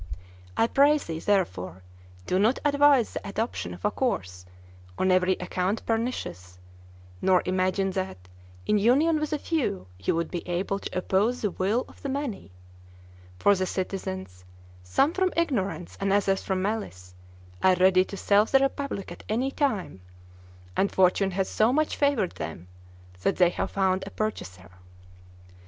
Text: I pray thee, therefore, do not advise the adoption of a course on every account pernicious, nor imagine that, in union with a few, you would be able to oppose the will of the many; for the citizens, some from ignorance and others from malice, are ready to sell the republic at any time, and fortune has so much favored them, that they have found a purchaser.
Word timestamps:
I 0.57 0.65
pray 0.65 0.97
thee, 0.97 1.19
therefore, 1.19 1.83
do 2.25 2.39
not 2.39 2.57
advise 2.65 3.13
the 3.13 3.27
adoption 3.27 3.71
of 3.75 3.85
a 3.85 3.91
course 3.91 4.47
on 4.97 5.11
every 5.11 5.33
account 5.33 5.85
pernicious, 5.85 6.57
nor 7.21 7.43
imagine 7.45 7.91
that, 7.91 8.17
in 8.65 8.79
union 8.79 9.19
with 9.19 9.31
a 9.31 9.37
few, 9.37 9.85
you 9.99 10.15
would 10.15 10.31
be 10.31 10.41
able 10.47 10.79
to 10.79 10.97
oppose 10.97 11.41
the 11.43 11.51
will 11.51 11.85
of 11.87 12.01
the 12.01 12.09
many; 12.09 12.49
for 13.37 13.53
the 13.53 13.67
citizens, 13.67 14.43
some 14.81 15.13
from 15.13 15.31
ignorance 15.37 15.99
and 15.99 16.11
others 16.11 16.41
from 16.41 16.63
malice, 16.63 17.13
are 17.61 17.75
ready 17.75 18.03
to 18.05 18.17
sell 18.17 18.45
the 18.45 18.57
republic 18.57 19.11
at 19.11 19.23
any 19.29 19.51
time, 19.51 20.01
and 20.75 20.91
fortune 20.91 21.29
has 21.29 21.47
so 21.47 21.71
much 21.71 21.95
favored 21.95 22.31
them, 22.31 22.67
that 23.21 23.35
they 23.35 23.51
have 23.51 23.69
found 23.69 24.03
a 24.07 24.09
purchaser. 24.09 24.71